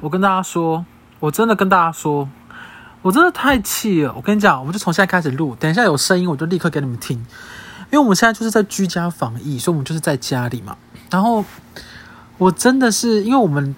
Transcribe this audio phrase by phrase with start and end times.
[0.00, 0.84] 我跟大家说，
[1.18, 2.28] 我真的跟大家说，
[3.02, 4.12] 我真的太气了。
[4.14, 10.76] 我跟你讲，我们就从现在开始录，等一下有声音我就立刻给你们听，因为我们现在就是在居家防疫，所以我们就是在家里嘛。
[11.10, 11.44] 然后
[12.36, 13.74] 我真的是，因为我们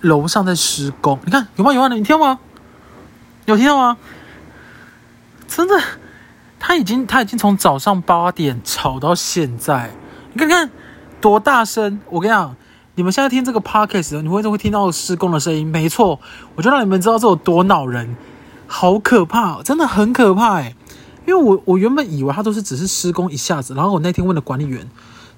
[0.00, 1.72] 楼上在施工，你看有吗？
[1.74, 1.88] 有吗？
[1.88, 2.38] 你听到吗？
[3.44, 3.98] 有听到吗？
[5.46, 5.78] 真的，
[6.58, 9.90] 他已经他已经从早上八点吵到现在，
[10.32, 10.70] 你看看
[11.20, 12.00] 多大声！
[12.08, 12.56] 我跟你讲。
[13.00, 16.20] 你们现在听这个 podcast，你会会听到施工的声音，没错，
[16.54, 18.14] 我就让你们知道这有多恼人，
[18.66, 20.76] 好可怕，真的很可怕哎！
[21.26, 24.86] 因为我我原本以为他都是只是施工一下子，然后我那天问了管理员，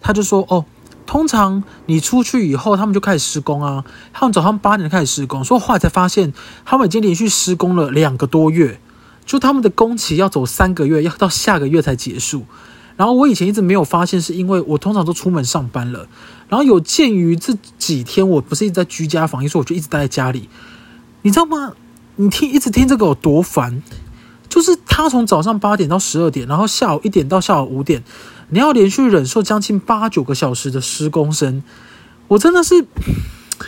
[0.00, 0.64] 他就说哦，
[1.06, 6.32] 通常你出去以后，他们就开始施工啊，他们早上八点开始施工，所以后来才发现
[6.64, 8.80] 他们已经连续施工了两个多月，
[9.24, 12.44] 就他们的工期要走三个月，要到下个月才结束。
[12.96, 16.06] 然后我以前一直没有发现，是因为我通常都出门上班了。
[16.48, 20.48] 然后有鉴于这几天我不是一直在居家防疫，所以我就一直待在家里。
[21.22, 21.72] 你知道吗？
[22.16, 23.82] 你听，一直听这个有多烦？
[24.48, 28.04] 就是他从早上八点到十二点，然后下午一点到下午五点，
[28.50, 31.62] 你要连续忍受将近八九个小时的施工声。
[32.28, 32.84] 我真的是，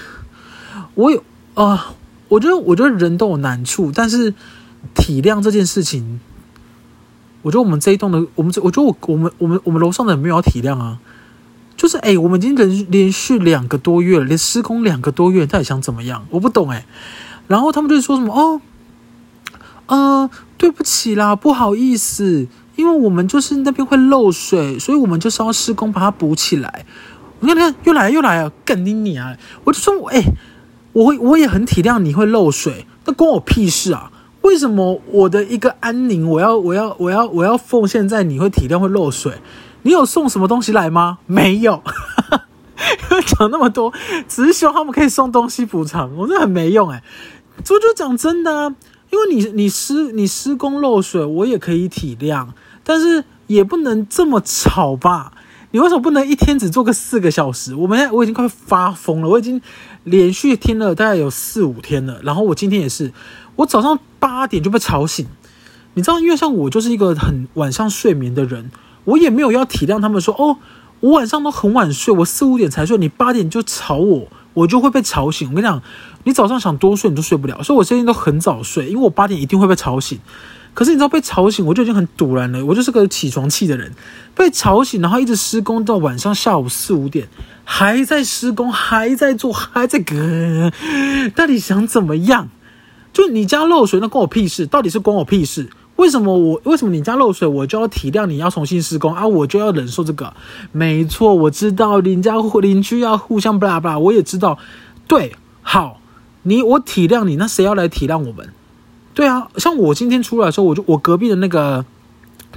[0.94, 1.94] 我有啊、
[2.28, 4.34] 我觉得我觉得人都有难处，但是
[4.94, 6.20] 体谅这件事情。
[7.44, 10.98] 我觉得我们这一栋的，我们这，我觉得我我们我们我们楼上的人没有要体谅啊，
[11.76, 16.24] 就是哎，我们已经连连续两个多月了，连施工两个多月，到底想怎么样？
[16.30, 16.86] 我不懂哎。
[17.46, 18.62] 然后他们就说什么哦，
[19.88, 26.86] 呃，对不起啦，不好意思，因为我们就是那边会漏水，所以我们就是要施工把它补起来。
[27.40, 29.36] 你看，你看，又来又来啊，干你你啊！
[29.64, 30.24] 我就说，哎，
[30.94, 34.10] 我会我也很体谅你会漏水，那关我屁事啊！
[34.44, 39.32] 为什么我的一个安宁，我要我要我要我要奉献在你会体谅会漏水？
[39.82, 41.18] 你有送什么东西来吗？
[41.24, 41.82] 没有，
[43.26, 43.90] 讲那么多，
[44.28, 47.02] 只是希望他们可以送东西补偿，我觉得很没用哎。
[47.64, 48.74] 这就讲真的，
[49.10, 52.48] 因为你你施你施工漏水，我也可以体谅，
[52.82, 55.32] 但是也不能这么吵吧？
[55.70, 57.74] 你为什么不能一天只做个四个小时？
[57.74, 59.60] 我们现在我已经快发疯了，我已经
[60.04, 63.10] 连续听了大概有四五天了，然后我今天也是。
[63.56, 65.26] 我早上八点就被吵醒，
[65.94, 68.70] 你知道，因为像我就是一个很晚上睡眠的人，
[69.04, 70.58] 我也没有要体谅他们说，哦，
[71.00, 75.50] 我晚上都很晚睡，我四五点才睡，你八点就吵我，我就会被吵醒。
[75.50, 75.82] 我跟你讲，
[76.24, 80.18] 你早上想多睡你都睡不了，所以我最近都很早睡，因为我八点一定会被吵醒。
[80.72, 83.92] 可是你知道被吵醒，我就已经很堵然了，我就是个起床气的人，
[84.34, 87.28] 被吵醒，然后一直施工到晚上下午四五点，
[87.62, 90.72] 还在施工，还在做，还在割，
[91.36, 92.48] 到底想怎么样？
[93.14, 94.66] 就你家漏水，那关我屁事！
[94.66, 95.70] 到底是关我屁事？
[95.96, 99.24] 为什么我为什么你家漏水，我就要体谅你要重新施工啊？
[99.24, 100.34] 我就要忍受这个？
[100.72, 104.58] 没错，我知道邻家邻居要互相巴拉巴拉，我也知道。
[105.06, 106.00] 对，好，
[106.42, 108.52] 你我体谅你，那谁要来体谅我们？
[109.14, 111.84] 对啊，像我今天出来的时候，我就我隔壁的那个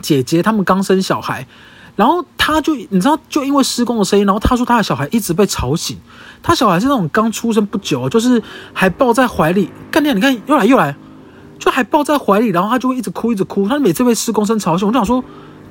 [0.01, 1.47] 姐姐，他们刚生小孩。
[1.97, 5.97] 然后他就你知道，就因为施工的声音，然后他说他的小孩一直被吵醒。
[6.41, 8.41] 他小孩是那种刚出生不久，就是
[8.71, 9.69] 还抱在怀里。
[9.91, 10.95] 干爹你看又来又来，
[11.59, 13.67] 就还抱在怀里，然后他就会一直哭一直哭。
[13.67, 15.23] 他每次被施工声吵醒，我就想说，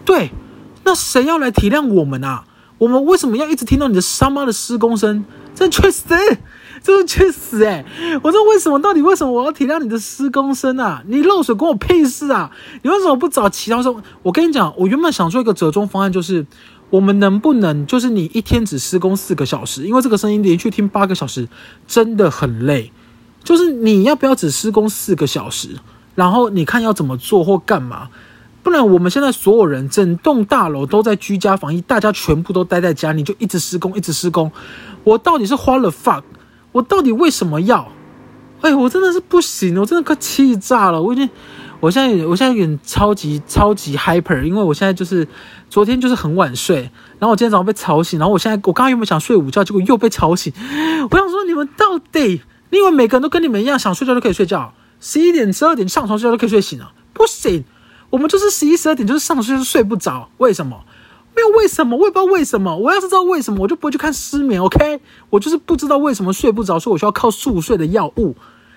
[0.05, 0.33] 对，
[0.85, 2.45] 那谁要来体谅我们啊？
[2.79, 5.25] 我们为什么要一直听到你的他妈的施工声？
[5.55, 6.03] 这确实。
[6.83, 7.85] 这是去死哎！
[8.23, 8.81] 我说为什么？
[8.81, 11.03] 到底为什么我要体谅你的施工声啊？
[11.07, 12.51] 你漏水关我屁事啊！
[12.83, 14.03] 你为什么不找其他说？
[14.23, 16.47] 我跟你讲，我原本想做一个折中方案，就是
[16.91, 21.49] 我们能不能，就是你一天只施工四个小时，因为这个声音连续听八个小时
[21.87, 22.93] 真的很累。
[23.43, 25.71] 就是你要不要只施工四个小时？
[26.15, 28.09] 然后你看要怎么做或干嘛？
[28.63, 34.51] 不然我们现在所有人整栋大楼都在居家防疫，大家全部都待在家，你就一直施工，一直施工。
[35.05, 36.23] 我到底是花了 fuck？
[36.77, 37.91] 我到底为什么要？
[38.61, 41.01] 哎，我真的是不行，我真的快气炸了。
[41.01, 41.29] 我已经，
[41.81, 45.27] 我现在，我现在有点超级超级 hyper，因为我现在就是
[45.71, 46.83] 昨天就是很晚睡，
[47.19, 50.53] 然后我今天早上被吵醒，然后我现在我刚刚原本想睡午觉，结果又被吵醒。
[51.11, 56.93] 我想说，你们到底，你以为每个人都跟你们一样，想睡觉就可以睡觉，十一点、十二点上床睡觉都可以睡醒啊？
[57.15, 57.65] 不行，
[58.11, 60.85] 我们就是十一、十二点就是上床睡觉睡不着，为什么？
[61.37, 62.75] 没有为什么，我也不知道为什么。
[62.75, 64.61] 我要是知道为什么，我就不会去看失眠。
[64.61, 68.35] OK，我就是不知道为什么睡不着，所以我需要靠速睡的药物。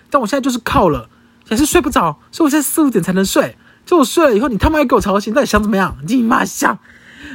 [0.09, 1.07] 但我现在就是靠了，
[1.47, 3.57] 也是睡不着，所以我现在四五点才能睡。
[3.85, 5.95] 就我睡了以后，你他妈又给我吵醒，到底想怎么样？
[6.05, 6.77] 你妈想！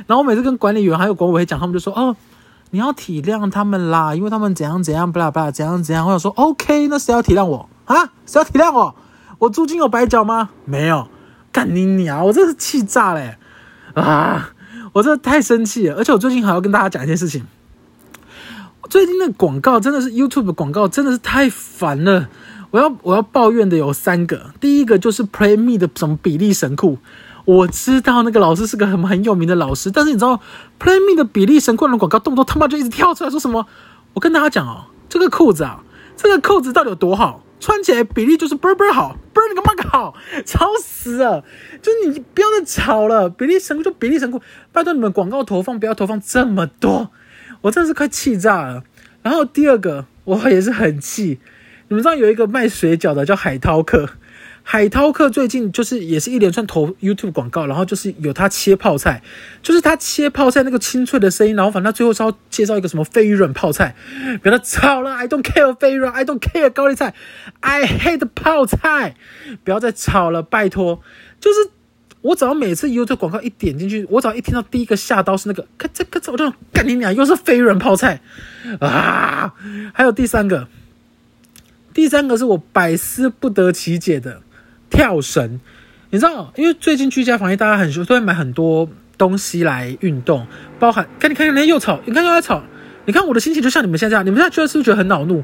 [0.07, 2.15] 然后我每次跟管理员还有管委会讲，他们就说：“哦，
[2.71, 8.11] 你要体谅他们啦，因为他们怎样怎样，巴拉巴拉，怎样怎样。”我想说：“OK，那谁要体谅我啊？
[8.27, 8.95] 谁要体谅我？
[9.39, 10.51] 我租金有白缴吗？
[10.65, 11.09] 没有，
[11.51, 12.25] 干你娘！
[12.27, 13.37] 我真是气炸嘞！
[13.95, 14.51] 啊！”
[14.95, 17.45] 我真的太生气了，而且我最近还要跟大家讲一件事情。
[18.89, 22.29] 最近的广告真的是 YouTube 广告，真的是太烦了。
[22.71, 26.99] 我要我要抱怨的有三个，第一个就是 Play Me 的什么比例神裤。
[27.45, 30.41] 我知道那个老师是个很很有名的老师，但是你知道
[30.79, 33.67] Play Me 的比例神裤的广告动不动他妈就一直跳出来说什么？
[34.13, 35.83] 我跟大家讲哦，这个裤子啊，
[36.17, 37.43] 这个裤子到底有多好？
[37.59, 39.17] 穿起来比例就是倍倍儿好，
[39.49, 40.15] 你干嘛搞，
[40.45, 41.45] 吵死了！
[41.83, 44.41] 就你不要再吵了，比利神库就比利神库，
[44.73, 47.11] 拜托你们广告投放不要投放这么多，
[47.63, 48.85] 我真的是快气炸了。
[49.23, 51.41] 然后第二个我也是很气，
[51.89, 54.11] 你们知道有一个卖水饺的叫海涛客。
[54.67, 59.23] 海涛客最近就是也是一连串投 YouTube 广告，然后就是有他切泡菜，
[59.63, 63.95] 就是他切泡菜那个清脆的声音，然后反正他最后是要介绍一个什么飞鱼卵泡菜，
[64.43, 67.15] 别他吵了，I don't care 飞鱼卵，I don't care 高丽菜
[67.61, 69.17] ，I hate 泡菜，
[69.63, 71.03] 不要再吵了，拜托。
[71.39, 71.71] 就是
[72.23, 78.23] 我只要每次 YouTube 广告一点进去，我只要一听到第一个下刀是那个咔嚓咔嚓，我就干你娘，又是飞鱼卵泡菜
[78.81, 79.53] 啊！
[79.93, 80.69] 还有第三个，
[81.93, 84.41] 第三个是我百思不得其解的。
[84.95, 85.61] 跳绳，
[86.11, 88.89] 你知道，因为最近居家防疫，大家很都会买很多
[89.19, 90.47] 东西来运动，
[90.79, 92.63] 包含看你看看那又吵，你看又在吵，
[93.05, 95.43] 你看我的心情就像你们现在这样，你们现在觉得是不是觉得很恼怒？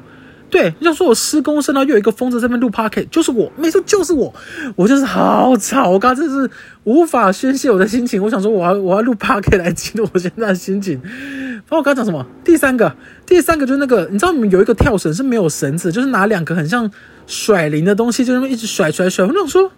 [0.49, 4.33] 对，你想说我施工声，然后又有一个疯子在那边录 p o c k e t 就是我，没错，就是我，
[4.77, 6.51] 我就是好吵，我刚刚真是
[6.85, 8.23] 无法宣泄我的心情。
[8.23, 11.01] 我想说我要我要录 Podcast 来记录我现在的心情。
[11.03, 12.27] 然后我刚刚讲什么？
[12.45, 16.91] 第三个，第三个就是那个，你知道你们有一个跳绳是没有绳子，就是拿两个很像。
[17.31, 19.71] 甩铃的东西就那么一直甩甩甩，我想说，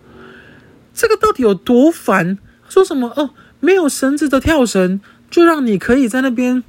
[0.94, 2.38] 这个到底有多烦？
[2.68, 5.00] 说什么哦，没有绳子的跳绳，
[5.30, 6.64] 就让你可以在那边，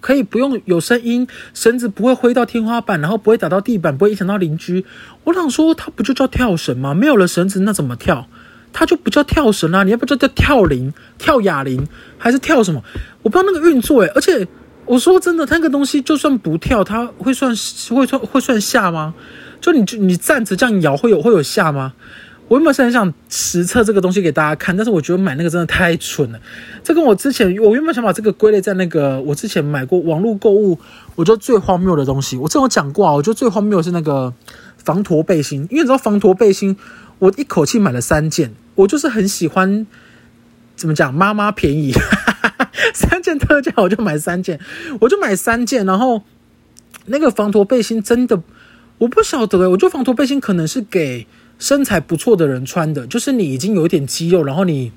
[0.00, 4.86] 可以不用有声音，绳子不会挥到天花板，然后不会打到地板，不会影响到邻居。
[5.24, 6.94] 我想说，它不就叫跳绳吗？
[6.94, 8.28] 没有了绳子，那怎么跳？
[8.72, 9.82] 它就不叫跳绳啊！
[9.82, 12.84] 你要不就叫跳铃、跳哑铃，还是跳什么？
[13.22, 14.46] 我不知道那个运作诶，而且
[14.84, 17.50] 我说真的，那个东西就算不跳，它会算
[17.90, 19.14] 会算会算下吗？
[19.60, 21.94] 就你就你站着这样摇会有会有下吗？
[22.48, 26.40] 我原本是很想实测这个东西给大家看，但是我觉得买那个真的太蠢了。
[26.82, 30.78] 这跟我之前我原本想把这个归类在那个我之前买过网络购物，
[31.14, 32.38] 我觉得最荒谬的东西。
[32.38, 34.32] 我之前有讲过啊，我觉得最荒谬的是那个
[34.78, 36.74] 防驼背心，因为你知道防驼背心，
[37.18, 38.54] 我一口气买了三件。
[38.76, 39.86] 我就是很喜欢
[40.74, 41.92] 怎么讲，妈妈便宜，
[42.94, 44.58] 三件特价我就买三件，
[45.00, 46.22] 我就买三件，然后
[47.04, 48.40] 那个防驼背心真的。
[48.98, 51.26] 我不晓得诶，我觉得防驼背心可能是给
[51.58, 54.92] 身材不错的人穿的，就是你已经有一点肌肉，然后你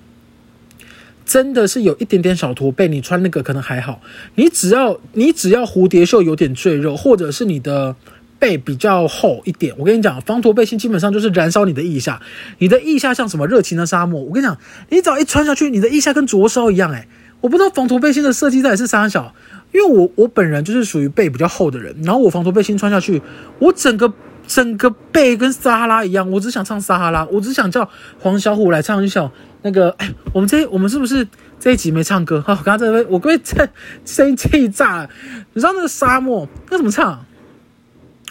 [1.26, 4.02] 真的是有一点点小驼背，你穿那个可能还好。
[4.36, 7.96] 你只要你只要蝴蝶袖有点赘肉，或者是你的
[8.38, 12.22] 背比较厚一点，我跟你讲，防驼背心基本上就是燃烧你的腋下，
[12.58, 14.22] 你的腋下像什么热情的沙漠。
[14.22, 14.58] 我跟你讲，
[14.90, 17.08] 你只要一穿下去，你的腋下跟灼烧一样诶，
[17.40, 19.34] 我不知道防驼背心的设计到底是啥小。
[19.72, 23.22] 因为我我本人就是属于背比较厚的人，然后我防驼背心穿下去，
[23.60, 24.14] 我整个
[24.46, 27.90] 整个背跟撒哈拉一样，我只想唱撒哈拉，我只想叫
[28.20, 29.32] 黄小琥来唱一首
[29.62, 31.28] 那个，哎，我们这我们是不是
[31.60, 32.42] 这一集没唱歌？
[32.42, 33.70] 好，刚刚在那边，我被这
[34.04, 35.10] 声音气炸了。
[35.54, 37.26] 你知道那个沙漠那怎么唱？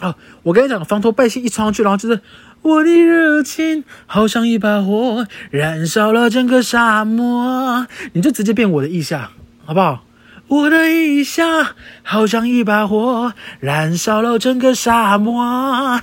[0.01, 2.21] 啊，我跟你讲，防驼背心一穿上去，然后就是
[2.63, 9.31] 我的热情好像一把火，燃烧了整个沙漠，你就直接变我的意象，
[9.65, 10.05] 好不好？
[10.50, 15.41] 我的腋下好像一把火，燃烧了整个沙漠。
[15.41, 16.02] 啊、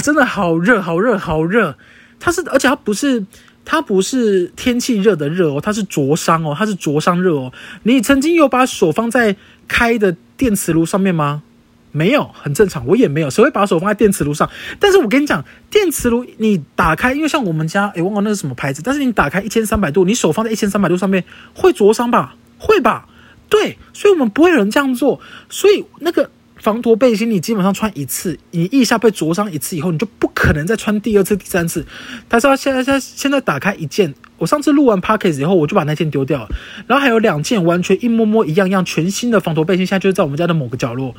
[0.00, 1.76] 真的好热，好热，好热！
[2.20, 3.26] 它是，而且它不是，
[3.64, 7.52] 它不是天气热的热哦，它是灼伤哦，它是灼伤热哦。
[7.82, 9.34] 你曾经有把手放在
[9.66, 11.42] 开的电磁炉上面吗？
[11.90, 13.28] 没有，很正常，我也没有。
[13.28, 14.48] 谁会把手放在电磁炉上？
[14.78, 22.36] 但是我跟你讲，电磁炉你打开，因为像我们家，诶，忘了那是什么牌子，但是你打开一千三百度，你手放在一千三百度上面会灼伤吧？
[22.56, 23.08] 会吧？
[23.48, 25.20] 对，所以我们不会有人这样做。
[25.48, 31.86] 所以那个防驼背心，你基本上穿一次，你腋下被灼伤一次以后，你就不可能再穿第二次、第三次。
[32.28, 36.48] 但是现在、现在、现在打开一件，我上次录完 podcast 以后，我就把那件丢掉了。
[36.86, 41.14] 然后还有两件完全一模模一样样全新的防驼背心，现在就是在我们家的某个角落。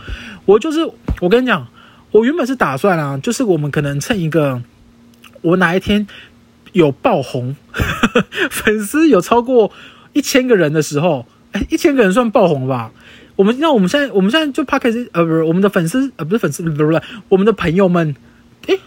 [0.46, 0.80] 我就是
[1.22, 1.68] 我跟你讲，
[2.12, 4.62] 我原本是打算啊，就是我们可能趁一个
[5.42, 6.08] 我哪一天
[6.72, 7.84] 有爆红，呵
[8.20, 9.72] 呵粉丝有超过
[10.14, 11.28] 一千个人的时候。
[11.70, 12.92] 一千个人算爆红吧？
[13.36, 18.16] 我们那我们现在我们现在就 Podcast 呃不是我们的粉丝呃不是粉丝不是我们的朋友们，
[18.68, 18.78] 哎，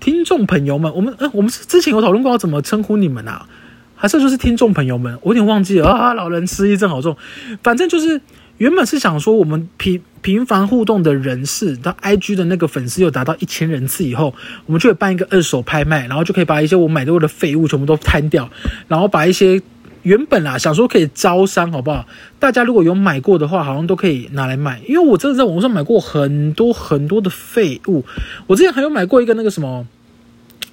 [0.00, 3.46] 听众朋友们，我们呃我们是之前有讨论过要怎么称呼你们啊？
[3.94, 5.18] 还是就是听众朋友们？
[5.20, 7.18] 我有点忘记了啊，老人失忆症好重。
[7.62, 8.18] 反正就是
[8.56, 18.48] 原本是想说我们频频繁互动的人士，他 IG 的那个粉丝有达到一千人次以后，我们就会办一个二手拍卖，然后就可以把一些我买过的废物全部都摊掉，
[18.88, 19.60] 然后把一些。
[20.08, 22.06] 原本啊想说可以招商，好不好？
[22.38, 24.80] 大家如果有买过的话，好像都可以拿来卖。
[24.88, 28.02] 因为我真的在网上买过很多很多的废物。
[28.46, 29.86] 我之前还有买过一个那个什么，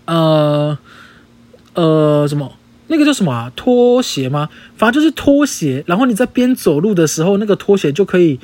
[0.06, 0.78] 呃
[1.74, 2.54] 呃什么，
[2.88, 3.52] 那个叫什么？
[3.58, 4.48] 拖鞋吗？
[4.78, 5.84] 反正就是拖鞋。
[5.86, 8.40] 然后你在边走路的时候，那个拖鞋就可以。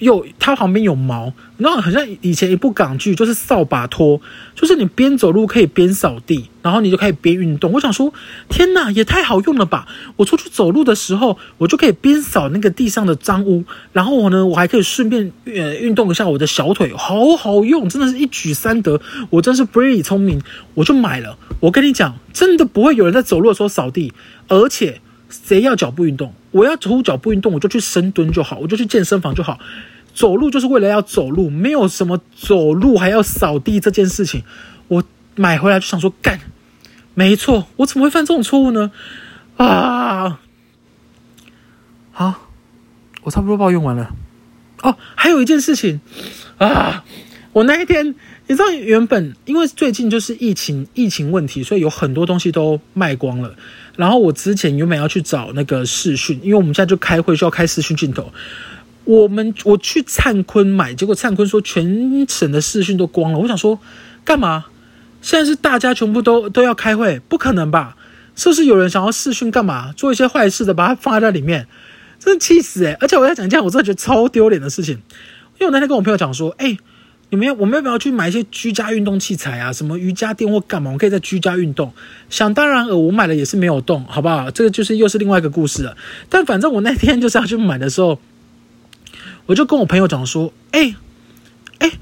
[0.00, 4.20] 有，它旁边有毛，然后好像以前一部港剧，就是扫把拖，
[4.54, 7.70] 就是你边走路可以边扫地，然后你就可以边运动。
[7.72, 8.12] 我想说，
[8.48, 9.86] 天哪，也太好用了吧！
[10.16, 19.00] 我出去走路的时候，我就可以边扫那个地上的脏污，然后我呢，我还可以顺便呃运动一下我的小腿，好好用，真的是一举三得。
[19.28, 20.42] 我真是 very 聪明，
[20.74, 21.36] 我就买了。
[21.60, 24.14] 我跟你讲，真的不会有人在走路的时候扫地，
[24.48, 26.34] 而且谁要脚步运动？
[26.50, 29.58] 我要走脚步运动，我就去深蹲就好，我就去健身房就好。
[30.12, 34.42] 走路就是为了要走路，没有什么走路还要扫地这件事情。
[34.88, 35.04] 我
[35.36, 36.40] 买回来就想说，干，
[37.14, 38.90] 没错，我怎么会犯这种错误呢？
[39.56, 40.40] 啊，
[42.10, 42.48] 好，
[43.22, 44.10] 我差不多抱怨完了。
[44.82, 46.00] 哦，还有一件事情
[46.58, 47.04] 啊，
[47.52, 48.14] 我那一天，
[48.48, 53.54] 你知道，原本因为最近就是疫情，疫情问题，所以有很多东西都卖光了。
[54.00, 58.32] 然后我之前原本要去找那个视讯，因为我们现在就开会需要开视讯镜头。
[59.04, 63.38] 我们我去灿坤买，结果灿坤说全省的视讯都光了。
[63.38, 63.78] 我想说，
[64.24, 64.64] 干嘛？
[65.20, 67.94] 现在是大家全部都都要开会，不可能吧？
[68.34, 69.92] 是不是有人想要视讯干嘛？
[69.92, 71.66] 做一些坏事的，把它放在那里面，
[72.18, 74.94] 真的气死诶、而且我要讲一件我真的觉得超丢脸的事情，
[75.58, 76.78] 因为我那天跟我朋友讲说，哎。
[77.30, 79.72] 你们要，我们要不要去买一些居家运动器材啊？
[79.72, 80.90] 什么瑜伽垫或干嘛？
[80.90, 81.92] 我可以在居家运动。
[82.28, 84.50] 想当然尔，我买了也是没有动，好不好？
[84.50, 85.96] 这个就是又是另外一个故事了。
[86.28, 88.20] 但反正我那天就是要去买的时候，
[89.46, 90.96] 我就跟我朋友讲说：“哎，
[91.78, 91.92] 哎，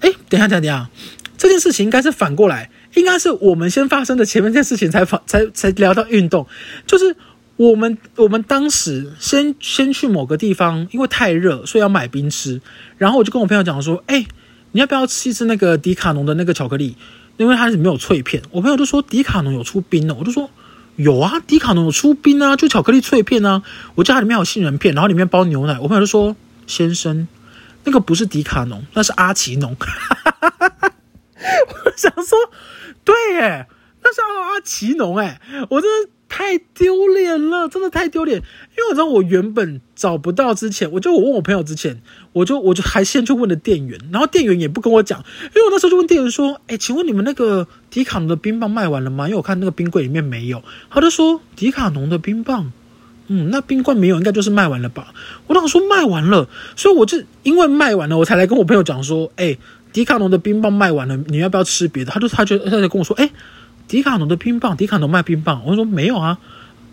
[0.00, 0.88] 哎，等一下，等一下，
[1.36, 6.46] 这件事情应该是反过来，应该是我们先发生的前面这件事情才反才才聊到运动，
[6.86, 7.16] 就是。”
[7.60, 12.62] 我们我们当时先先去某个地方，因为太热，所以要买冰吃。
[12.96, 14.24] 然后我就跟我朋友讲说：“哎，
[14.72, 16.96] 你要不要吃一吃那个迪卡侬的那个巧克力？
[17.36, 20.48] 因为它是没有脆片。”我朋友就说：“迪卡侬有出冰的。”我就说
[20.96, 23.62] ：“有啊，迪卡侬有出冰啊，就巧克力脆片啊。”
[23.94, 25.78] 我家里面有杏仁片，然后里面包牛奶。
[25.80, 26.34] 我朋友就说
[26.66, 27.28] ：“先生，
[27.84, 29.76] 那个不是迪卡侬，那是阿奇浓。
[31.36, 32.38] ”我想说，
[33.04, 33.66] 对耶，
[34.02, 35.38] 那是阿阿奇浓哎，
[35.68, 36.10] 我真的。
[36.40, 38.38] 太丢脸了，真的太丢脸！
[38.38, 42.00] 因为我知道我原本找不到之前，我就我问我朋友之前，
[42.32, 45.22] 我就我就还先去问了店员，然后店员也不跟我讲，
[45.54, 52.72] 因为我那时候就问店员说：“哎、请问你们那个迪卡侬的冰棒卖完了吗？”因为我看那个冰柜里面没有，他就说迪卡侬的冰棒，
[53.26, 55.12] 嗯，那冰罐没有，应该就是卖完了吧？
[55.46, 59.58] 我当时说卖完了，所以我就因为卖完了，我才来跟我朋友讲说：“哎、
[59.92, 63.30] 迪卡侬的冰棒卖完了，你要不要吃别的？”他就他就他就跟我说：“哎、”
[63.90, 66.38] 迪卡侬的冰棒，迪卡侬卖冰棒，我就说没有啊，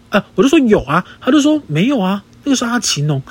[0.10, 3.22] 啊，我就说有啊，他就说没有啊，那个是阿奇浓，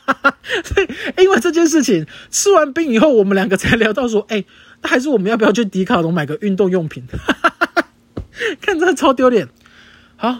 [0.64, 0.88] 所以
[1.22, 4.42] 因为这件事情吃完冰以后，我们两个才聊到说，哎，
[4.80, 7.06] 那还是我们要不要去迪卡侬买个运动用品？
[8.62, 9.50] 看真的超丢脸。
[10.16, 10.38] 好，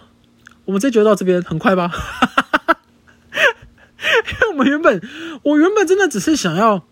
[0.64, 1.92] 我们这就到这边，很快吧？
[4.00, 5.02] 因为我们原本，
[5.42, 6.86] 我原本真的只是想要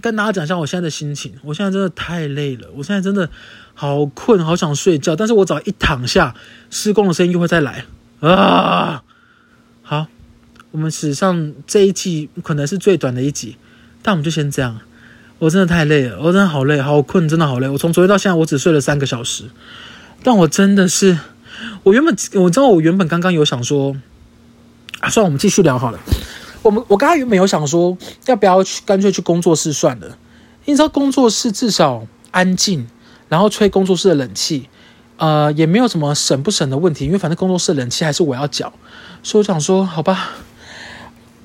[0.00, 3.30] 跟大家讲一下我现在的心情，我现在真的太累了，我现在真的。
[3.76, 6.32] 好困，好想睡觉，但是我只要一躺下，
[6.70, 7.84] 施工的声音又会再来
[8.20, 9.02] 啊！
[9.82, 10.06] 好，
[10.70, 13.56] 我们史上这一季可能是最短的一集，
[14.00, 14.78] 但我们就先这样。
[15.40, 17.68] 我真的太累了，我真的好累，好困，真的好累。
[17.68, 19.46] 我从昨天到现在，我只睡了三个小时，
[20.22, 21.18] 但我真的是，
[21.82, 23.96] 我原本我知道，我原本刚刚有想说，
[25.00, 25.98] 啊，算了，我们继续聊好了。
[26.64, 30.18] 我们我刚刚原本有想说，要不要去干脆去工作室算了，
[30.64, 32.88] 你知道工作室至少安静。
[33.26, 34.68] 然后吹工作室的冷气，
[35.16, 38.72] 呃，也没有什么省不省的问题，因为反正工作室冷气还是我要缴，
[39.22, 40.32] 所以我想说，好吧，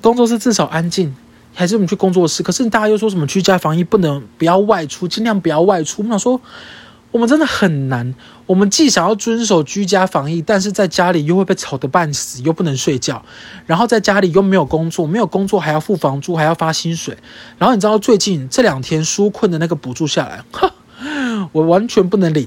[0.00, 1.16] 工作室至少安静，
[1.54, 2.42] 还是我们去工作室。
[2.42, 6.02] 可是大家又说什么居家防疫不能不要外出，尽量不要外出。
[6.02, 6.40] 我想说，
[7.10, 8.14] 我们真的很难，
[8.46, 13.24] 我们既想要遵守居家防疫，但是在家里又会被吵得半死，又不能睡觉，
[13.66, 17.16] 然后在家里又没有工作，没有工作还要付房租，还要发薪水。
[17.58, 20.72] 然后你知道最近这两天纾困的那个补助下来，哈。
[21.52, 22.46] 我完全不能领，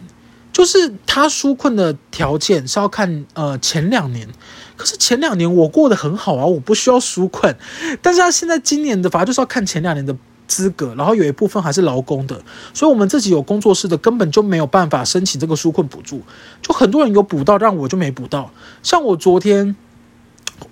[0.52, 4.30] 就是他纾困的条件是要看呃前两年，
[4.78, 7.56] 可是前两年我过得很好啊，我不需要纾困，
[8.04, 10.16] 但是他现在今年的法就是要看前两年的
[10.48, 12.42] 资格，然后有一部分还是劳工的，
[12.74, 16.22] 所以我们自己有工作室的根本就没有办法申请这个纾困补助，
[16.62, 19.76] 就很多人有补到，让我就没补到，像我昨天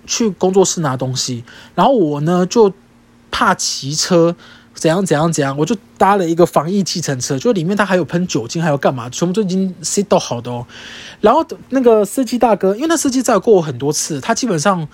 [0.06, 2.72] 去工作室拿东西，然后我呢就
[3.30, 4.36] 怕骑车。
[4.74, 10.66] 怎样怎样怎样，我就搭了一个防疫计程车，就里面它还有喷酒精，还有干嘛，全部都已经塞到好的哦。
[11.20, 14.88] 然后那个司机大哥，因为那司机载过我很多次，他基本上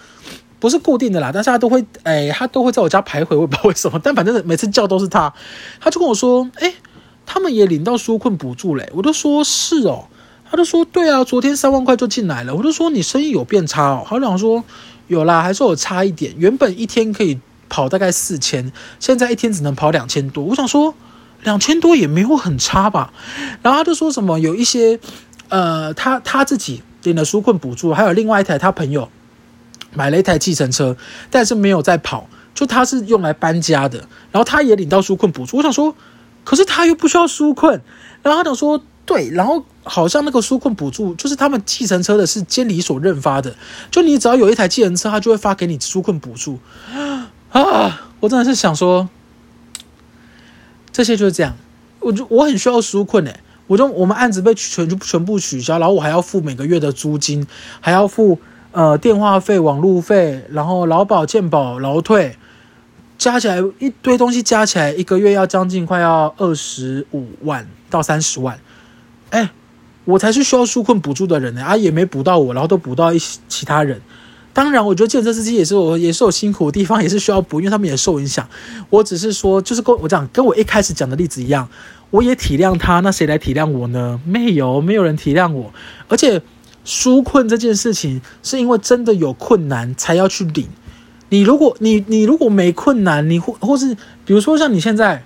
[0.61, 5.33] 不是固定的啦，但是他都会，哎，他都会在我家徘徊，我不知道为什么，但反正每次叫都是他，
[5.81, 6.75] 他就跟我说，哎，
[7.27, 10.05] 他们也领到纾困补助嘞，我就说是哦，
[10.51, 14.65] 他就说对啊，昨天三万块就进来了，我就说你生意有变差哦，他就想说
[15.07, 17.39] 有啦，还是有差一点，原本一天可以。
[17.71, 20.43] 跑大概四千，现在一天只能跑两千多。
[20.43, 20.95] 我想说，
[21.43, 23.13] 两千多也没有很差吧。
[23.61, 24.99] 然后他就说什么有一些，
[25.51, 29.07] 呃，他他自己领了纾困补助，还有另外一台他朋友
[29.95, 30.97] 买了一台计程车，
[31.31, 33.99] 但是没有在跑，就他是用来搬家的。
[34.31, 35.57] 然后他也领到纾困补助。
[35.57, 35.95] 我想说，
[36.45, 37.81] 可是他又不需要纾困。
[38.23, 43.57] 然后他想说，对，然后好像那个纾困补助就是他们计程车的是监理所认发的，
[43.91, 46.59] 就你只要有一台计程车，他就会发给你纾困补助。
[47.51, 48.03] 啊！
[48.21, 49.09] 我真的是想说，
[50.93, 51.57] 这些就是这样。
[52.01, 57.47] 我就我很需要纾困诶，我就我们案子被全全部取消，然后我还要付每个月的租金，
[57.81, 58.39] 还要付
[58.73, 62.37] 呃电话费、网路费，然后劳保、健保、劳退，
[63.17, 68.59] 加起来一堆东西加起来，一个月要将近快要二十五万到三十万。
[69.31, 69.51] 哎，
[70.05, 74.01] 我才是需要纾困补助的人呢，啊也没补到我，然后都补到一其他人。
[74.55, 78.49] 当然，我觉得计程车司机也是我，也是有辛苦的地方，也是需要补，因为他们也受影响。
[78.91, 81.69] 我只是说，就是跟我讲，跟我一开始讲的例子一样，
[82.11, 84.21] 我也体谅他，那谁来体谅我呢？
[84.25, 85.73] 没有，没有人体谅我。
[86.09, 86.43] 而且，
[86.89, 90.67] 纾困这件事情是因为真的有困难才要去领。
[91.29, 95.23] 你如果你你如果没困难，你或或是比如说像你现在，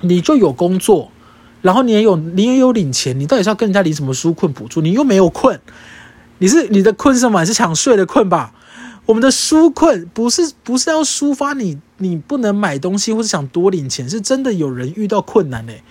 [0.00, 1.12] 你就有工作，
[1.62, 4.80] 然后你也有你也有领钱，你到底是要跟人家领什么纾困补助？
[4.80, 5.60] 你又没有困。
[6.38, 7.46] 你是你的困是什么？
[7.46, 8.52] 是想睡的困吧？
[9.06, 15.84] 我们的纾困不是不是要抒发你你不能买东西或者想多领钱，是真的有人遇到困难嘞、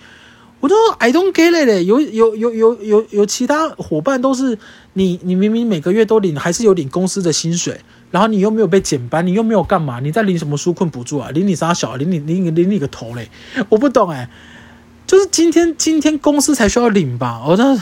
[0.60, 1.84] 我都 I don't get it 嘞。
[1.84, 4.58] 有有有有有有其他伙伴都是
[4.92, 10.00] 你你明明每个月都领还是有领公司的薪水，然后你又没有被减班，你又没有干嘛？
[10.00, 11.30] 你在领什么纾困补助啊？
[11.30, 11.96] 领你啥小？
[11.96, 13.28] 领你领你领你个头嘞！
[13.70, 14.28] 我不懂哎、
[15.06, 17.42] 就是今天今天公司才需要领吧？
[17.46, 17.78] 我都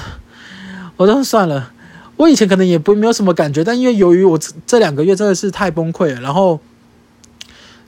[0.96, 1.72] 我都算了。
[2.16, 6.58] 我以前可能也不没有什么感觉，但因为由于我这两个月真的是太崩溃了，然后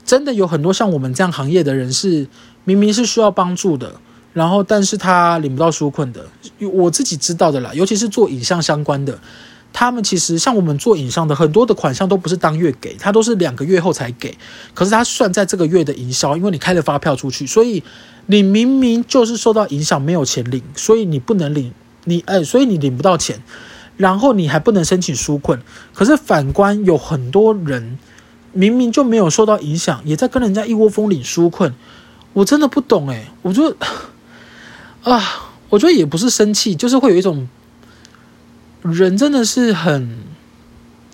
[0.05, 2.27] 真的有很多像我们这样行业的人是
[2.63, 3.95] 明明是需要帮助的，
[4.33, 6.25] 然后但是他领不到纾困的，
[6.71, 9.19] 我自己知道的啦，尤其是做影像相关的，
[9.73, 14.37] 他们其实像我们做影像的很多的款项都不是当月给，他都是两个月后才给，
[14.73, 17.83] 可是他算在这个月的营销，因为你开了发票出去，所以
[18.27, 21.73] 你明明就是受到影响没有钱领，所以你不能领，
[22.05, 23.41] 你哎，所以你领不到钱。
[23.97, 25.61] 然后你还不能申请纾困，
[25.93, 27.99] 可是反观有很多人
[28.51, 31.71] 明明就没有受到影响，也在跟人家一窝蜂领纾困，
[32.33, 33.75] 我真的不懂诶，我就
[35.03, 37.47] 啊，我觉得也不是生气，就是会有一种
[38.81, 40.17] 人真的是很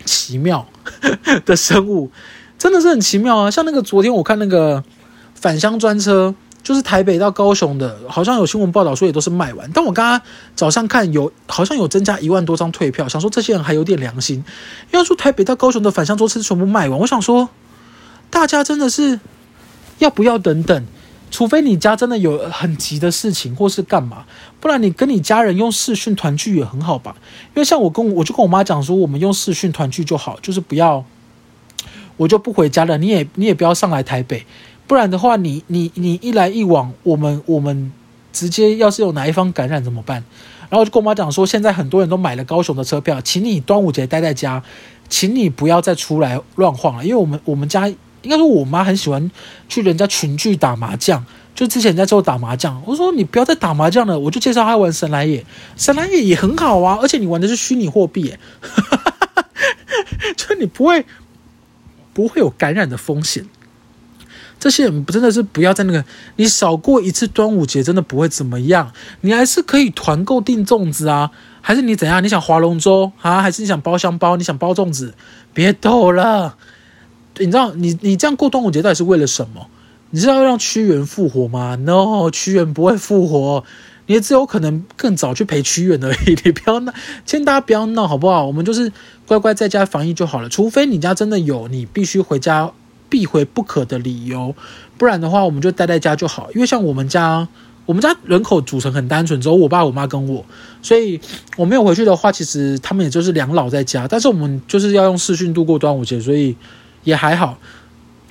[0.05, 0.67] 奇妙
[1.45, 2.11] 的生物，
[2.57, 3.51] 真的是很奇妙啊！
[3.51, 4.83] 像那个昨天我看那个
[5.35, 6.35] 返乡专车。
[6.63, 9.71] 就是台北到高雄的，好像有新闻报道说也都是卖完。
[9.73, 10.21] 但我刚刚
[10.53, 14.43] 早上看有，好像有增加一万多张退票，想说这些人还有点良心。
[14.91, 17.47] 要说台北到高雄的返乡周次全部卖完，我想说
[18.29, 19.17] 大家真的是
[19.99, 20.85] 要不要等等？
[21.29, 24.25] 除非你家真的有很急的事情或是干嘛，
[24.59, 27.15] 不然你跟你家人用视讯团聚也很好吧？
[27.55, 31.03] 因为像我跟我就跟我妈讲说，我们用视讯团聚就好，就是不要
[32.15, 34.45] 我就不回家了，你也你也不要上来台北。
[34.87, 37.91] 不然的话，你你你一来一往，我们我们
[38.31, 40.23] 直接要是有哪一方感染怎么办？
[40.69, 44.63] 然后就跟我妈讲说，现在很多人都买了高雄的车票，请你端午节待在家，
[45.09, 49.31] 请你不要再出来乱晃了，因为我们我们家应该说我妈很喜欢
[49.69, 51.23] 去人家群聚打麻将，
[51.55, 59.21] 就之前在做打麻将，我说你不要再打麻将了，我就介绍她玩神来也，神来也也很好啊，而且你玩的是虚拟货币，哈哈哈！
[59.35, 59.45] 哈
[60.35, 61.05] 就你不会
[62.13, 63.45] 不会有感染的风险。
[64.59, 66.03] 这些人真的是不要在那个，
[66.37, 68.91] 你少过一次端午节，真的不会怎么样。
[69.21, 71.29] 你还是可以团购订粽子啊，
[71.61, 72.23] 还是你怎样？
[72.23, 74.35] 你想划龙舟啊，还是你想包香包？
[74.35, 75.13] 你想包粽子？
[75.53, 76.57] 别逗了，
[77.39, 79.67] 你知道你你这样过端午节到底是为了什么？
[80.11, 83.63] 你知道要让屈原复活吗？No，屈原不会复活，
[84.05, 86.37] 你只有可能更早去陪屈原而已。
[86.43, 86.93] 你不要闹，
[87.25, 88.45] 请大家不要闹好不好？
[88.45, 88.91] 我们就是
[89.27, 92.71] 乖乖在家防疫就好了，除非你家真的有，你必须回家。
[93.09, 94.53] 必回不可的理由，
[94.97, 96.49] 不然的话，我们就待在家就好。
[96.53, 97.47] 因为像我们家，
[97.85, 100.43] 我们家人口组成很单纯，只有我爸、我妈跟我，
[100.81, 101.17] 所以
[101.55, 104.05] 我没有回去的话，其实他们也就是两老在家。
[104.05, 106.53] 但是我们就是要用视讯度过端午节，所以
[107.07, 107.57] 也还好。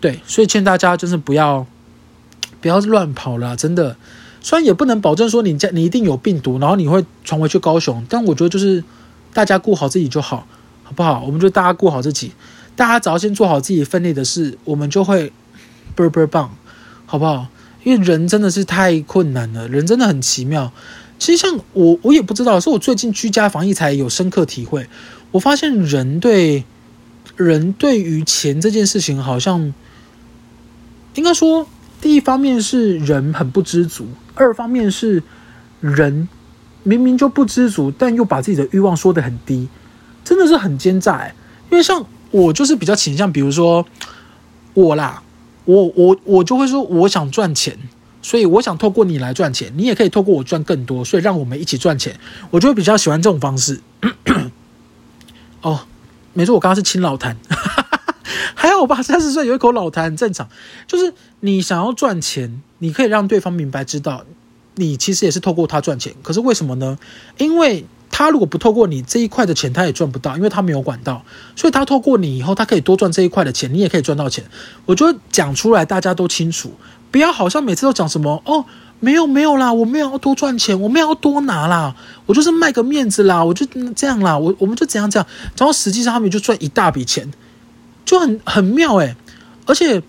[0.02, 1.66] 对，所以劝大家就是不要，
[2.60, 3.96] 不要乱跑啦，真的。
[4.42, 8.84] 虽然也不能保证说你家你一定有病毒，然后你会传回去高雄，但我觉得就是
[9.32, 10.46] 大家顾好自己就好，
[10.84, 11.24] 好不好？
[11.26, 12.32] 我们就大家顾好自己，
[12.76, 15.32] 大家只要先做好自己分内的事，我们就会
[15.94, 16.54] 倍倍棒，
[17.06, 17.48] 好不好？
[17.82, 20.70] 因为人真的是太困难了，人真的很奇妙。
[21.18, 24.86] 其实像我，我也不知道，是我最近居家防疫才有深刻体会。
[25.30, 26.64] 我发现人对
[27.36, 29.72] 人对于钱这件事情，好像
[31.14, 31.66] 应该说，
[32.00, 35.22] 第一方面是人很不知足，二方面是
[35.80, 36.28] 人
[36.82, 39.68] 明明就不知足，但又把自己的欲望说得很低，
[40.24, 41.34] 真的是很奸诈欸。
[41.70, 43.86] 因为像我就是比较倾向，比如说
[44.74, 45.22] 我啦，
[45.64, 47.78] 我我我就会说，我想赚钱。
[48.22, 52.18] 所以我想透过你来赚钱，你也可以透过我赚更多，所以让我们一起赚钱。
[52.50, 53.80] 我就会比较喜欢这种方式。
[55.62, 55.86] 哦，
[56.36, 57.34] 没错，我刚刚是亲老痰，
[58.54, 59.02] 还好吧？
[59.02, 60.46] 三十岁有一口老痰很正常。
[60.86, 64.22] 就是你想要赚钱，你可以让对方明白知道，
[64.74, 66.12] 你其实也是透过他赚钱。
[66.22, 66.98] 可是为什么呢？
[67.38, 71.24] 因为他如果不透过你这一块的钱，他也赚不到，因为他没有管道。
[71.56, 74.44] 所以他透过你以后，他可以多赚这一块的钱，你也可以赚到钱。
[74.84, 76.70] 我觉得讲出来大家都清楚。
[77.10, 78.62] 不要好像每次都讲什么哦，
[78.98, 87.30] 没有没有啦，我没有要多赚钱，我没有要多拿啦，我就是卖个面子啦，我就这样啦，我我们就怎样怎样，然后实际上他们就赚一大笔钱，
[88.04, 89.14] 就很很妙诶。
[89.66, 90.02] 而且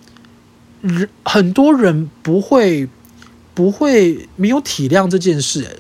[0.82, 2.88] 人很多人不会
[3.54, 5.80] 不会没有体谅这件事诶。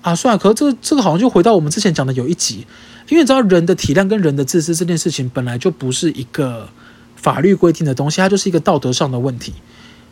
[0.00, 2.66] 啊，算了，可是这个这个好像就回到我们之前讲的有一集，
[3.08, 6.68] 因为你知道人的体谅跟人的自私这件事情本来就不是一个
[7.16, 9.54] 法律规定的东西，它就是一个道德上的问题。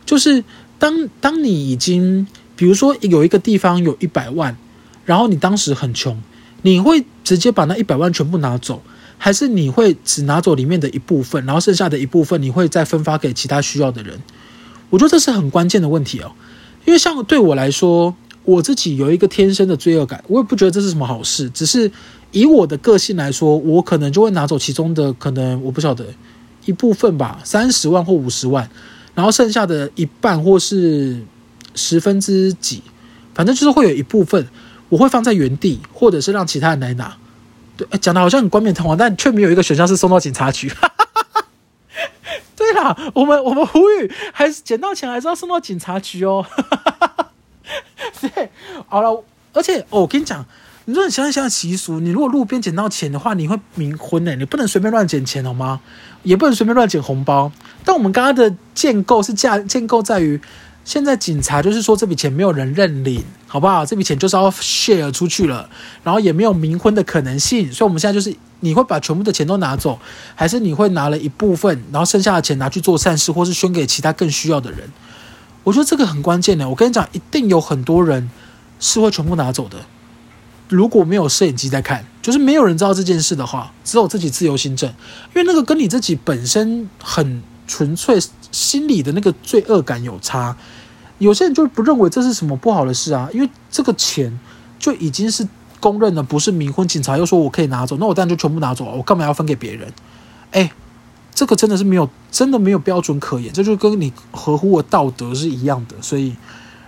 [0.05, 0.43] 就是
[0.79, 4.55] 当当你已经，比如说有一个地方有一百万，
[5.05, 6.21] 然后你当时很穷，
[6.61, 8.81] 你会直接把那一百万全部拿走，
[9.17, 14.19] 还是你会只拿走里面的一部分，然后剩下的一部分你会再分发给其他需要的人？
[14.89, 16.31] 我觉得这是很关键的问题哦，
[16.85, 21.91] 因为像对我来说，我自己有一个天生的罪恶感，我也不觉得这是什么好事，只是
[22.31, 26.05] 以我的个性来说，我可能就会拿走其中的可能我不晓得
[26.65, 28.69] 一部分吧，三十万或五十万。
[29.17, 31.19] 然后剩下的一半或是
[31.73, 32.83] 十分之几，
[33.33, 34.47] 反正就是会有一部分
[34.89, 37.17] 我会放在原地，或者是让其他人来拿。
[37.75, 40.71] 对，讲的好像很冠冕堂皇，但却没有一个选项是送到警察局。
[42.55, 46.45] 对啦，我们我们呼吁，还是捡到钱还是要送到警察局哦。
[48.21, 48.51] 对，
[48.87, 50.45] 好了，而且哦，我跟你讲。
[50.89, 54.33] 你说你想想习俗，你如果路边捡到钱的话，你会冥婚呢？
[54.37, 55.81] 你不能随便乱捡钱好吗？
[56.23, 57.51] 也不能随便乱捡红包。
[57.83, 60.39] 但我们刚刚的建构是架建构在于，
[60.85, 63.85] 现在警察就是说这笔钱没有人认领，好不好？
[63.85, 65.69] 这笔钱就是要 share 出去了，
[66.05, 67.69] 然后也没有冥婚的可能性。
[67.73, 69.99] 所以我们现在就是，你会把全部的钱都拿走，
[70.35, 74.89] 还是你会拿了一部分，然后剩下的钱拿去做善事，或是捐给其他更需要的人？
[75.65, 76.69] 我觉得这个很关键的。
[76.69, 78.29] 我跟你讲，一定有很多人
[78.79, 79.79] 是会全部拿走的。
[80.69, 84.89] 如果没有摄影机在看，就是没有人知道这件事的话，只有自己自由心证，
[85.33, 88.19] 因为那个跟你自己本身很纯粹
[88.51, 90.57] 心里的那个罪恶感有差。
[91.19, 94.37] 有些人就不认为这是什么不好的事啊，因为这个钱
[94.77, 95.47] 就已经是
[95.79, 96.87] 公认的，不是冥婚。
[96.87, 99.91] 警察又说我可以拿走，那我当然就全部拿走，我干嘛要分给别人？
[100.51, 100.71] 哎，
[101.33, 105.95] 这个真的是没有，真的没有标准可言，这就跟你合乎我道德是一样的。
[106.01, 106.35] 所以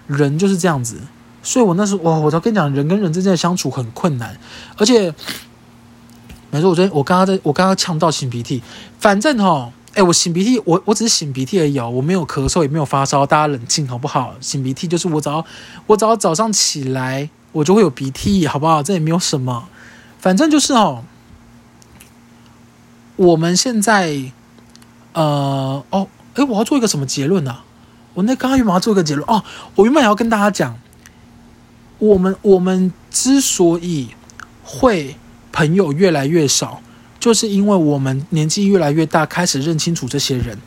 [0.05, 0.97] 人就是这样子。
[1.41, 4.37] 所以我那时候，哇，我才跟你讲，人跟人之间的相处很困难，
[4.77, 5.13] 而且，
[6.51, 8.61] 没错，我昨天我刚刚在我刚刚呛到擤鼻涕，
[8.99, 14.35] 反正哈，哎，我擤鼻涕，我我只是擤鼻涕而已哦，我没有咳嗽，也没有发烧，大家冷静好不好？
[14.41, 15.45] 擤鼻涕就是我只要
[15.87, 18.83] 我只要早上起来，我就会有鼻涕，好不好？
[18.83, 19.69] 这也没有什么，
[20.19, 21.03] 反正就是哦，
[23.15, 24.31] 我们现在，
[25.13, 27.59] 呃，哦，哎，我要做一个什么结论呢？
[28.15, 29.43] 我那刚刚原本要做一个结论哦，
[29.75, 30.77] 我原本也要跟大家讲。
[31.99, 34.07] 我们我们之所以
[34.63, 35.15] 会
[35.51, 36.81] 朋友越来越少，
[37.19, 40.57] 就是因为我们年纪越来越大，开始认清楚这些人。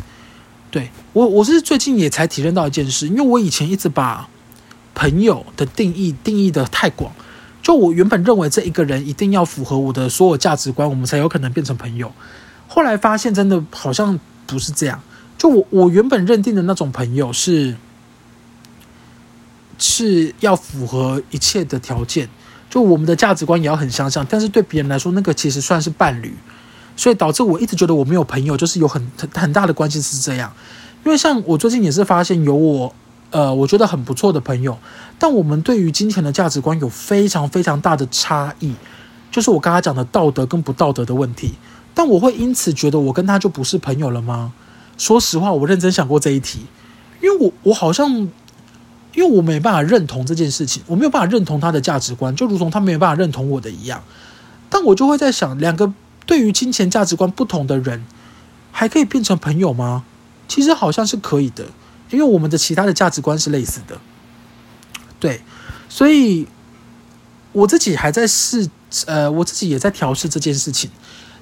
[0.70, 4.28] 对，我，我是最近也才体认到一件事，因为我以前一直把
[4.94, 7.10] 朋友的定义定义得太广，
[7.62, 12.12] 就我原本认为这一个人一定要符合我的所有价值观，我们才有可能变成朋友。
[12.68, 15.00] 后来发现真的好像不是这样，
[15.38, 17.74] 就我我原本认定的那种朋友是。
[19.78, 22.28] 是要符合一切的条件，
[22.70, 26.35] 就我们的价值观也要很相像，但是对别人来说，那个其实算是伴侣，
[26.96, 30.52] 所以导致我一直觉得我没有朋友，就是有很很很大的关系是这样。
[31.04, 32.94] 因为像我最近也是发现有我，
[33.30, 34.78] 呃，我觉得很不错的朋友，
[35.18, 38.74] 但我们对于金钱的价值观有非常非常大的差异，
[39.30, 41.54] 就是我刚才讲的道德跟不道德的问题。
[41.94, 44.52] 但我会因此觉得我跟他就不是朋友了吗？
[44.96, 46.66] 说实话，我认真想过这一题。
[47.20, 48.28] 因为我我好像，
[49.14, 54.03] 因为我没办法认同这件事情，我没有办法认同他的价值观，就如同他没有办法认同我的一样。
[54.70, 55.92] 但我就会在想，两个
[56.25, 58.05] 对于金钱价值观不同的人，
[58.70, 60.05] 还可以变成朋友吗？
[60.48, 61.66] 其实好像是可以的，
[62.11, 63.98] 因为我们的其他的价值观是类似的。
[65.20, 65.42] 对，
[65.88, 66.46] 所以
[67.53, 68.68] 我自己还在试，
[69.07, 70.90] 呃，我自己也在调试这件事情。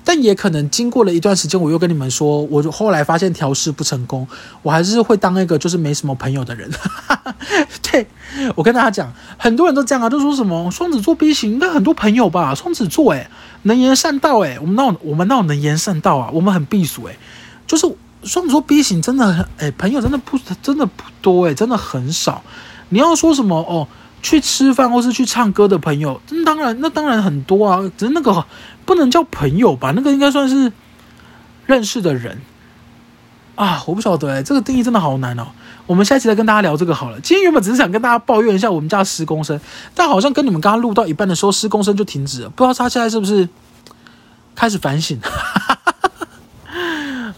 [0.05, 4.27] 但也可能经过了一段时间，我又跟你们说，我后来发现调试不成功，
[4.63, 6.71] 我还是会当一个就是没什么朋友的人。
[7.83, 8.07] 对，
[8.55, 12.55] 我跟大家讲，很多人都这样啊，都说什么双子座 B 型应该很多朋友吧？
[12.55, 13.29] 双子座诶，
[13.63, 16.31] 能言善道诶，我们那我们那能言善道啊？
[16.33, 17.17] 我们很避暑诶，
[17.67, 17.87] 就是
[18.25, 22.43] 双子座 B 型真的很诶，朋友真的不真的不多诶，真的很少。
[22.89, 23.87] 你要说什么哦？
[24.23, 27.81] 去吃饭或是去唱歌的朋友，那当然，那当然很多啊。
[27.97, 28.45] 只是那个
[28.85, 29.93] 不能叫朋友吧？
[29.97, 30.73] 那个应该算是
[31.67, 32.41] 认识的人
[33.55, 33.83] 啊。
[33.87, 35.47] 我不晓得哎、欸，这个定义真的好难哦。
[35.87, 37.19] 我们下一期再跟大家聊这个好了。
[37.21, 39.59] 今天原本只是想跟大家抱怨一下我们家的施工声，
[39.95, 42.51] 但好像跟你们刚刚录到一半的时候，施工声就停止了。
[42.51, 43.49] 不知道他现在是不是
[44.55, 45.19] 开始反省？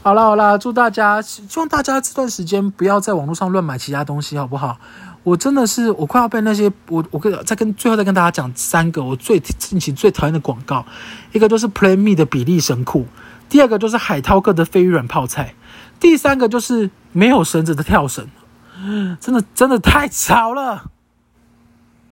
[0.02, 4.76] 好了好了，祝大家希望大家这段时间不要在网络上乱买其他东西，好不好？
[5.24, 10.84] 我真的是，我快要被那些我我跟再跟最后再跟大家讲三个我最近期最讨厌的广告，
[11.32, 13.06] 一个就是 Play Me 的比例神裤，
[13.48, 15.54] 第二个就是海涛哥的飞鱼软泡菜，
[16.00, 18.26] 第三个就是没有绳子的跳绳，
[19.20, 20.91] 真的真的太吵了。